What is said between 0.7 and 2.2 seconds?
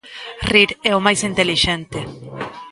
é o máis intelixente.